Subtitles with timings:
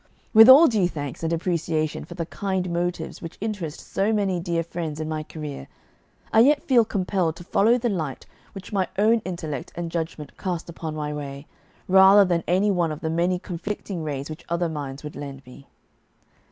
[0.33, 4.63] With all due thanks and appreciation for the kind motives which interest so many dear
[4.63, 5.67] friends in my career,
[6.33, 10.69] I yet feel compelled to follow the light which my own intellect and judgment cast
[10.71, 11.45] upon my way,
[11.87, 15.67] rather than any one of the many conflicting rays which other minds would lend me.